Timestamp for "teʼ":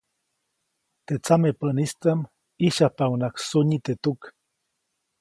1.05-1.19, 3.85-3.97